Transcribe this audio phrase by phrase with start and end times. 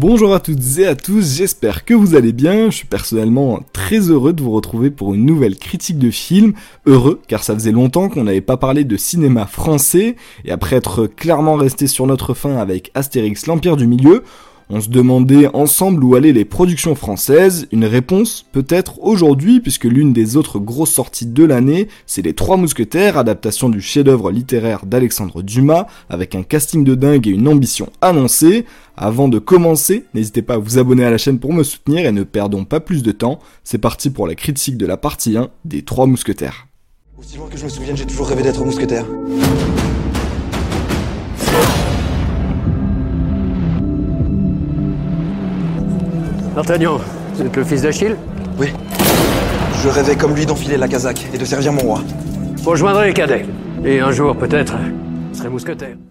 [0.00, 2.70] Bonjour à toutes et à tous, j'espère que vous allez bien.
[2.70, 6.52] Je suis personnellement très heureux de vous retrouver pour une nouvelle critique de film.
[6.86, 10.14] Heureux, car ça faisait longtemps qu'on n'avait pas parlé de cinéma français,
[10.44, 14.22] et après être clairement resté sur notre fin avec Astérix l'Empire du Milieu,
[14.70, 20.12] on se demandait ensemble où allaient les productions françaises, une réponse peut-être aujourd'hui puisque l'une
[20.12, 25.42] des autres grosses sorties de l'année, c'est Les Trois Mousquetaires, adaptation du chef-d'œuvre littéraire d'Alexandre
[25.42, 28.66] Dumas, avec un casting de dingue et une ambition annoncée.
[28.96, 32.12] Avant de commencer, n'hésitez pas à vous abonner à la chaîne pour me soutenir et
[32.12, 35.48] ne perdons pas plus de temps, c'est parti pour la critique de la partie 1
[35.64, 36.66] des Trois Mousquetaires.
[37.18, 39.04] Aussi loin que je me souvienne, j'ai toujours rêvé d'être mousquetaire.
[46.58, 46.98] D'Artagnan,
[47.34, 48.16] vous êtes le fils d'Achille
[48.58, 48.72] Oui.
[49.80, 52.02] Je rêvais comme lui d'enfiler la casaque et de servir mon roi.
[52.56, 53.46] Vous rejoindrez les cadets.
[53.84, 54.74] Et un jour, peut-être,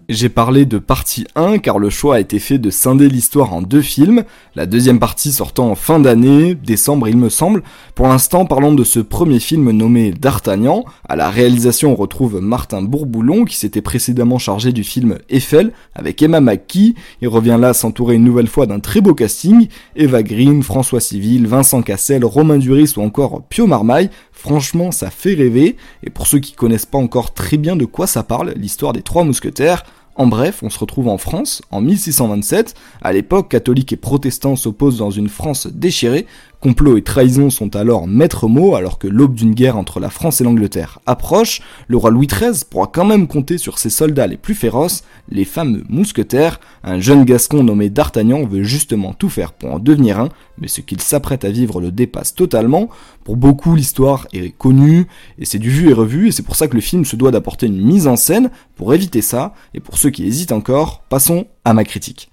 [0.09, 3.61] J'ai parlé de partie 1 car le choix a été fait de scinder l'histoire en
[3.61, 4.23] deux films,
[4.55, 7.63] la deuxième partie sortant en fin d'année, décembre il me semble.
[7.93, 10.85] Pour l'instant parlons de ce premier film nommé D'Artagnan.
[11.09, 16.21] À la réalisation on retrouve Martin Bourboulon qui s'était précédemment chargé du film Eiffel avec
[16.21, 16.95] Emma McKee.
[17.21, 19.67] Il revient là s'entourer une nouvelle fois d'un très beau casting.
[19.95, 24.09] Eva Green, François Civil, Vincent Cassel, Romain Duris ou encore Pio Marmaille.
[24.37, 25.77] Franchement ça fait rêver.
[26.03, 29.01] Et pour ceux qui connaissent pas encore très bien de quoi ça parle, l'histoire des
[29.01, 29.83] trois mousquetaires,
[30.17, 32.73] en bref, on se retrouve en France, en 1627.
[33.03, 36.25] À l'époque, catholiques et protestants s'opposent dans une France déchirée.
[36.59, 40.41] Complot et trahison sont alors maîtres mots, alors que l'aube d'une guerre entre la France
[40.41, 41.61] et l'Angleterre approche.
[41.87, 45.45] Le roi Louis XIII pourra quand même compter sur ses soldats les plus féroces, les
[45.45, 46.59] fameux mousquetaires.
[46.83, 50.81] Un jeune gascon nommé D'Artagnan veut justement tout faire pour en devenir un, mais ce
[50.81, 52.89] qu'il s'apprête à vivre le dépasse totalement.
[53.23, 55.05] Pour beaucoup, l'histoire est connue,
[55.37, 57.31] et c'est du vu et revu, et c'est pour ça que le film se doit
[57.31, 61.45] d'apporter une mise en scène pour éviter ça, et pour ceux qui hésitent encore, passons
[61.65, 62.31] à ma critique.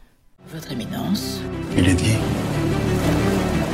[0.53, 1.41] Votre éminence,
[1.77, 2.15] Il est dit.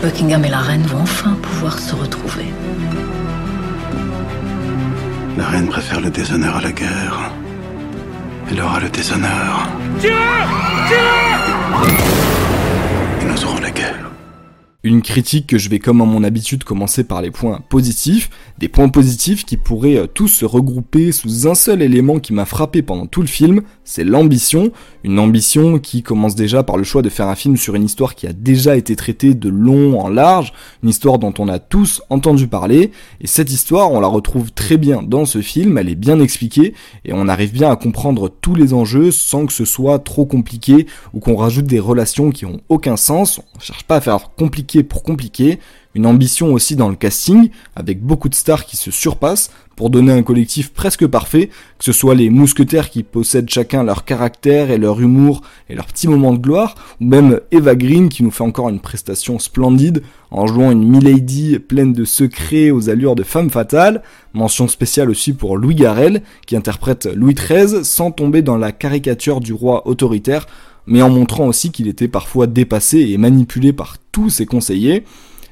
[0.02, 2.46] Buckingham et la reine vont enfin pouvoir se retrouver.
[5.36, 7.32] La reine préfère le déshonneur à la guerre.
[8.50, 9.68] Elle aura le déshonneur.
[13.20, 14.09] Et nous aurons la guerre.
[14.82, 18.68] Une critique que je vais comme à mon habitude commencer par les points positifs, des
[18.68, 22.80] points positifs qui pourraient euh, tous se regrouper sous un seul élément qui m'a frappé
[22.80, 24.72] pendant tout le film, c'est l'ambition,
[25.04, 28.14] une ambition qui commence déjà par le choix de faire un film sur une histoire
[28.14, 32.00] qui a déjà été traitée de long en large, une histoire dont on a tous
[32.08, 32.90] entendu parler,
[33.20, 36.72] et cette histoire on la retrouve très bien dans ce film, elle est bien expliquée,
[37.04, 40.86] et on arrive bien à comprendre tous les enjeux sans que ce soit trop compliqué
[41.12, 44.69] ou qu'on rajoute des relations qui ont aucun sens, on cherche pas à faire compliqué
[44.78, 45.58] pour compliqué,
[45.94, 50.12] une ambition aussi dans le casting, avec beaucoup de stars qui se surpassent, pour donner
[50.12, 51.48] un collectif presque parfait,
[51.78, 55.86] que ce soit les mousquetaires qui possèdent chacun leur caractère et leur humour et leur
[55.86, 60.02] petit moment de gloire, ou même Eva Green qui nous fait encore une prestation splendide
[60.30, 64.02] en jouant une milady pleine de secrets aux allures de femme fatale.
[64.34, 69.40] Mention spéciale aussi pour Louis Garrel qui interprète Louis XIII sans tomber dans la caricature
[69.40, 70.46] du roi autoritaire
[70.86, 75.04] mais en montrant aussi qu'il était parfois dépassé et manipulé par tous ses conseillers.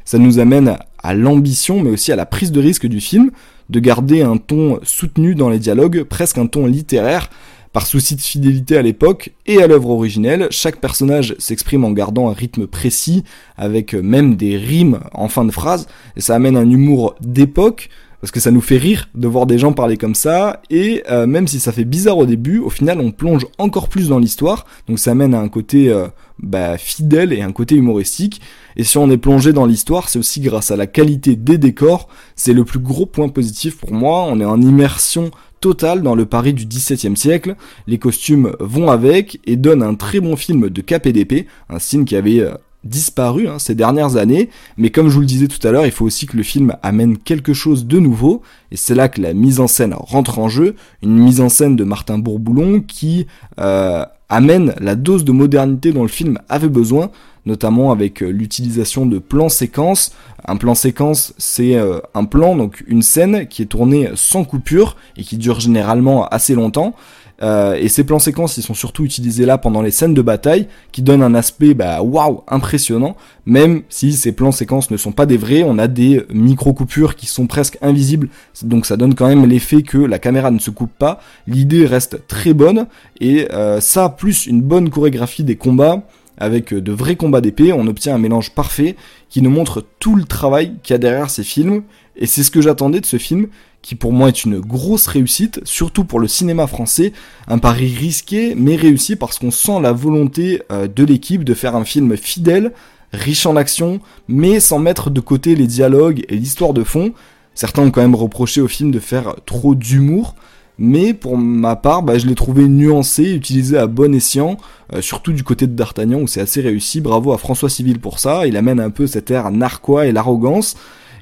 [0.05, 3.31] Ça nous amène à l'ambition, mais aussi à la prise de risque du film,
[3.69, 7.28] de garder un ton soutenu dans les dialogues, presque un ton littéraire,
[7.72, 12.31] par souci de fidélité à l'époque et à l'œuvre originelle, chaque personnage s'exprime en gardant
[12.31, 13.25] un rythme précis,
[13.56, 15.87] avec même des rimes en fin de phrase,
[16.17, 17.91] et ça amène un humour d'époque,
[18.21, 21.27] parce que ça nous fait rire de voir des gens parler comme ça, et euh,
[21.27, 24.67] même si ça fait bizarre au début, au final on plonge encore plus dans l'histoire,
[24.89, 26.09] donc ça amène à un côté euh,
[26.39, 28.41] bah, fidèle et un côté humoristique,
[28.77, 32.09] et si on est plongé dans l'histoire, c'est aussi grâce à la qualité des décors,
[32.34, 35.31] c'est le plus gros point positif pour moi, on est en immersion
[35.61, 37.56] totale dans le Paris du XVIIe siècle,
[37.87, 42.17] les costumes vont avec et donnent un très bon film de KPDP, un signe qui
[42.17, 42.49] avait...
[42.88, 45.93] Disparu hein, ces dernières années, mais comme je vous le disais tout à l'heure, il
[45.93, 48.43] faut aussi que le film amène quelque chose de nouveau,
[48.73, 51.76] et c'est là que la mise en scène rentre en jeu, une mise en scène
[51.76, 53.26] de Martin Bourboulon qui
[53.58, 57.11] euh, amène la dose de modernité dont le film avait besoin,
[57.46, 60.14] notamment avec euh, l'utilisation de plans séquences.
[60.46, 64.96] Un plan séquence, c'est euh, un plan, donc une scène qui est tournée sans coupure
[65.17, 66.94] et qui dure généralement assez longtemps.
[67.43, 70.69] Euh, et ces plans séquences, ils sont surtout utilisés là pendant les scènes de bataille,
[70.93, 73.17] qui donnent un aspect bah waouh impressionnant.
[73.46, 77.17] Même si ces plans séquences ne sont pas des vrais, on a des micro coupures
[77.17, 78.29] qui sont presque invisibles,
[78.62, 81.20] donc ça donne quand même l'effet que la caméra ne se coupe pas.
[81.46, 82.87] L'idée reste très bonne
[83.20, 86.02] et euh, ça plus une bonne chorégraphie des combats
[86.38, 88.96] avec de vrais combats d'épée, on obtient un mélange parfait
[89.29, 91.82] qui nous montre tout le travail qu'il y a derrière ces films,
[92.17, 93.49] et c'est ce que j'attendais de ce film,
[93.82, 97.12] qui pour moi est une grosse réussite, surtout pour le cinéma français,
[97.46, 101.76] un pari risqué mais réussi parce qu'on sent la volonté euh, de l'équipe de faire
[101.76, 102.73] un film fidèle,
[103.12, 107.12] riche en action, mais sans mettre de côté les dialogues et l'histoire de fond.
[107.55, 110.35] Certains ont quand même reproché au film de faire trop d'humour,
[110.78, 114.56] mais pour ma part, bah, je l'ai trouvé nuancé, utilisé à bon escient,
[114.94, 117.00] euh, surtout du côté de D'Artagnan où c'est assez réussi.
[117.00, 120.76] Bravo à François Civil pour ça, il amène un peu cet air narquois et l'arrogance.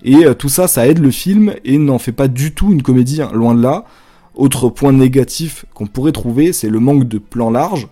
[0.04, 2.82] Et euh, tout ça, ça aide le film et n'en fait pas du tout une
[2.82, 3.84] comédie, hein, loin de là.
[4.34, 7.88] Autre point négatif qu'on pourrait trouver, c'est le manque de plans larges.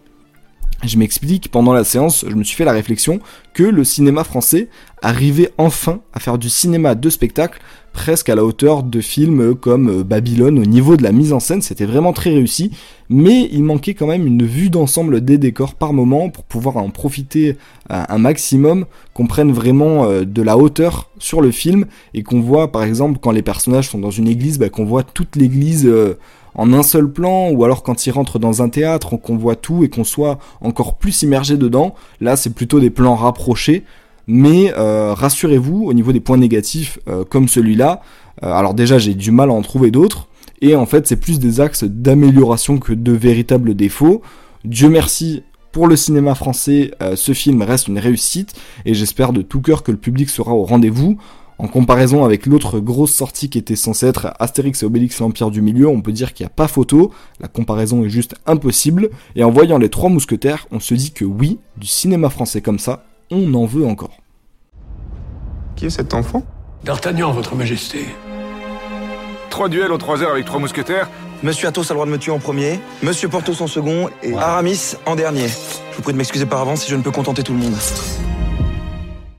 [0.85, 3.21] Je m'explique, pendant la séance, je me suis fait la réflexion
[3.55, 4.69] que le cinéma français
[5.01, 7.61] arrivait enfin à faire du cinéma de spectacle
[7.95, 11.41] presque à la hauteur de films comme euh, Babylone au niveau de la mise en
[11.41, 12.73] scène, c'était vraiment très réussi,
[13.09, 16.91] mais il manquait quand même une vue d'ensemble des décors par moment pour pouvoir en
[16.91, 17.57] profiter
[17.89, 22.73] un maximum, qu'on prenne vraiment euh, de la hauteur sur le film et qu'on voit
[22.73, 26.19] par exemple quand les personnages sont dans une église, bah, qu'on voit toute l'église euh,
[26.55, 29.85] en un seul plan, ou alors quand ils rentrent dans un théâtre, qu'on voit tout
[29.85, 31.95] et qu'on soit encore plus immergé dedans.
[32.21, 33.85] Là, c'est plutôt des plans rapprochés.
[34.27, 38.01] Mais euh, rassurez-vous, au niveau des points négatifs euh, comme celui-là,
[38.43, 40.29] euh, alors déjà j'ai du mal à en trouver d'autres,
[40.61, 44.23] et en fait c'est plus des axes d'amélioration que de véritables défauts.
[44.65, 45.43] Dieu merci,
[45.73, 48.55] pour le cinéma français, ce film reste une réussite,
[48.87, 51.19] et j'espère de tout cœur que le public sera au rendez-vous.
[51.59, 55.63] En comparaison avec l'autre grosse sortie qui était censée être Astérix et Obélix l'Empire du
[55.63, 59.45] Milieu, on peut dire qu'il n'y a pas photo, la comparaison est juste impossible, et
[59.45, 63.05] en voyant les trois mousquetaires, on se dit que oui, du cinéma français comme ça,
[63.35, 64.17] on en veut encore.
[65.77, 66.43] Qui est cet enfant
[66.85, 68.07] D'Artagnan, votre majesté.
[69.51, 71.09] Trois duels en trois heures avec trois mousquetaires
[71.43, 74.35] Monsieur Athos a le droit de me tuer en premier, Monsieur Porthos en second et
[74.35, 75.47] Aramis en dernier.
[75.49, 77.75] Je vous prie de m'excuser par avance si je ne peux contenter tout le monde.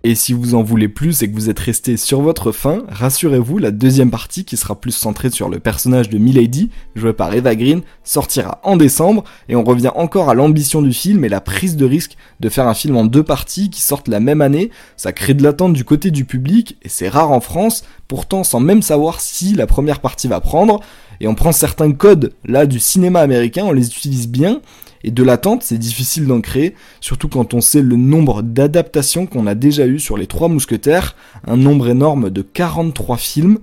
[0.08, 3.58] Et si vous en voulez plus et que vous êtes resté sur votre fin, rassurez-vous,
[3.58, 7.56] la deuxième partie, qui sera plus centrée sur le personnage de Milady, joué par Eva
[7.56, 11.76] Green, sortira en décembre, et on revient encore à l'ambition du film et la prise
[11.76, 15.12] de risque de faire un film en deux parties qui sortent la même année, ça
[15.12, 18.84] crée de l'attente du côté du public, et c'est rare en France, pourtant sans même
[18.84, 20.82] savoir si la première partie va prendre,
[21.20, 24.62] et on prend certains codes là du cinéma américain, on les utilise bien,
[25.06, 29.46] et de l'attente, c'est difficile d'en créer, surtout quand on sait le nombre d'adaptations qu'on
[29.46, 31.16] a déjà eu sur les trois mousquetaires,
[31.46, 33.60] un nombre énorme de 43 films,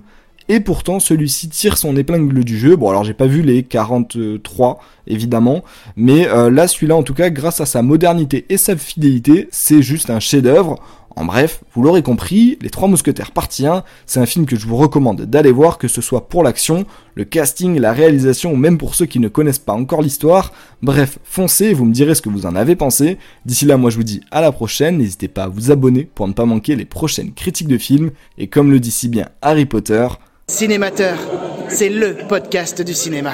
[0.47, 2.77] et pourtant celui-ci tire son épingle du jeu.
[2.77, 5.65] Bon alors j'ai pas vu les 43 évidemment,
[5.97, 9.81] mais euh, là celui-là en tout cas grâce à sa modernité et sa fidélité, c'est
[9.81, 10.81] juste un chef-d'œuvre.
[11.15, 14.65] En bref, vous l'aurez compris, Les Trois Mousquetaires partie 1, c'est un film que je
[14.65, 18.77] vous recommande d'aller voir, que ce soit pour l'action, le casting, la réalisation, ou même
[18.77, 20.53] pour ceux qui ne connaissent pas encore l'histoire.
[20.81, 23.17] Bref, foncez, vous me direz ce que vous en avez pensé.
[23.45, 26.27] D'ici là, moi je vous dis à la prochaine, n'hésitez pas à vous abonner pour
[26.27, 29.65] ne pas manquer les prochaines critiques de films, et comme le dit si bien Harry
[29.65, 30.07] Potter,
[30.49, 31.17] Cinémateur,
[31.69, 33.33] c'est le podcast du cinéma.